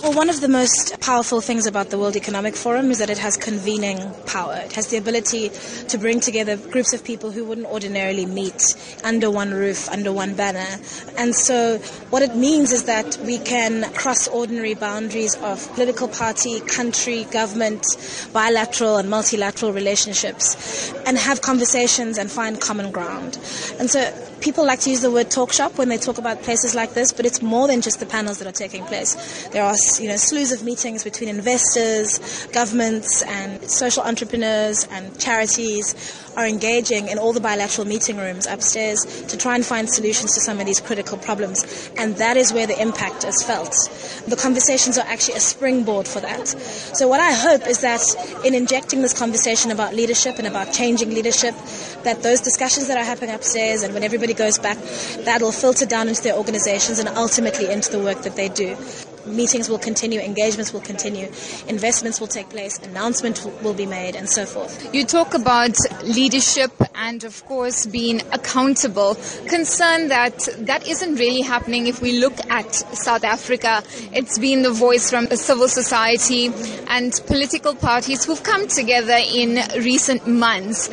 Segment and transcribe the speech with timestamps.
[0.00, 3.18] Well, one of the most powerful things about the World Economic Forum is that it
[3.18, 4.54] has convening power.
[4.64, 5.48] It has the ability
[5.88, 10.34] to bring together groups of people who wouldn't ordinarily meet under one roof, under one
[10.34, 10.78] banner.
[11.16, 11.78] And so,
[12.10, 17.84] what it means is that we can cross ordinary boundaries of political party, country, government,
[18.32, 23.36] bilateral and multilateral relationships, and have conversations and find common ground.
[23.80, 26.74] And so, people like to use the word talk shop when they talk about places
[26.74, 29.48] like this, but it's more than just the panels that are taking place.
[29.48, 35.94] There are you know slews of meetings between investors, governments, and social entrepreneurs and charities
[36.36, 40.40] are engaging in all the bilateral meeting rooms upstairs to try and find solutions to
[40.40, 43.74] some of these critical problems, and that is where the impact is felt.
[44.26, 46.46] The conversations are actually a springboard for that.
[46.46, 48.02] So what I hope is that
[48.44, 51.54] in injecting this conversation about leadership and about changing leadership,
[52.04, 54.78] that those discussions that are happening upstairs and when everybody goes back,
[55.24, 58.76] that'll filter down into their organizations and ultimately into the work that they do.
[59.26, 61.26] Meetings will continue, engagements will continue,
[61.68, 64.94] investments will take place, announcements will be made, and so forth.
[64.94, 69.16] You talk about leadership and, of course, being accountable.
[69.46, 73.82] Concern that that isn't really happening if we look at South Africa.
[74.12, 76.50] It's been the voice from civil society
[76.86, 80.88] and political parties who've come together in recent months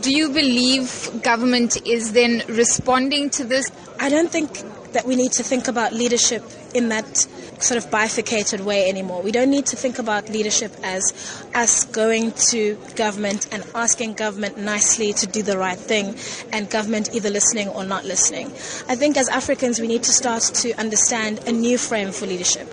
[0.00, 3.70] do you believe government is then responding to this?
[4.00, 4.62] I don't think
[4.92, 6.42] that we need to think about leadership
[6.74, 7.26] in that
[7.62, 9.22] sort of bifurcated way anymore.
[9.22, 11.12] We don't need to think about leadership as
[11.54, 16.16] us going to government and asking government nicely to do the right thing
[16.52, 18.46] and government either listening or not listening.
[18.88, 22.68] I think as Africans we need to start to understand a new frame for leadership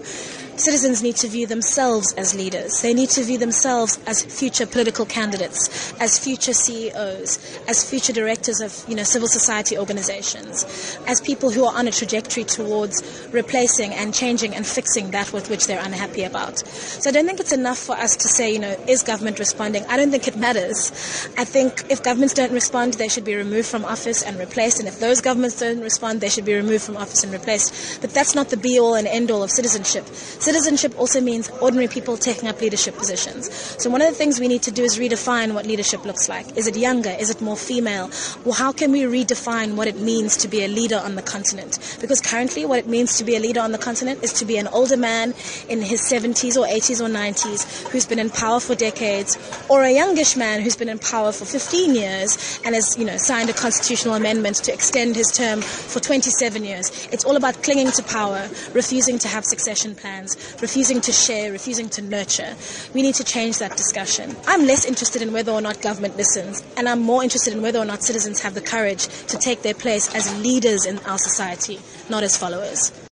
[0.60, 2.82] citizens need to view themselves as leaders.
[2.82, 8.60] They need to view themselves as future political candidates, as future CEOs, as future directors
[8.62, 10.66] of you know, civil society organizations,
[11.08, 15.50] as people who are on a trajectory towards replacing and changing and fixing that with
[15.50, 16.60] which they're unhappy about.
[16.60, 19.86] So I don't think it's enough for us to say, you know, is government responding?
[19.88, 20.92] I don't think it matters.
[21.38, 24.80] I think if governments don't respond, they should be removed from office and replaced.
[24.80, 28.02] And if those governments don't respond, they should be removed from office and replaced.
[28.02, 30.06] But that's not the be all and end all of citizenship.
[30.50, 33.54] Citizenship also means ordinary people taking up leadership positions.
[33.80, 36.58] So one of the things we need to do is redefine what leadership looks like.
[36.58, 37.12] Is it younger?
[37.12, 38.10] Is it more female?
[38.44, 41.78] Well, how can we redefine what it means to be a leader on the continent?
[42.02, 44.58] Because currently what it means to be a leader on the continent is to be
[44.58, 45.36] an older man
[45.68, 49.38] in his 70s or 80s or 90s who's been in power for decades
[49.70, 53.18] or a youngish man who's been in power for 15 years and has, you know,
[53.18, 56.90] signed a constitutional amendment to extend his term for 27 years.
[57.12, 60.29] It's all about clinging to power, refusing to have succession plans,
[60.62, 62.56] refusing to share, refusing to nurture.
[62.94, 64.36] We need to change that discussion.
[64.48, 67.80] I'm less interested in whether or not government listens, and I'm more interested in whether
[67.80, 71.80] or not citizens have the courage to take their place as leaders in our society,
[72.10, 72.92] not as followers.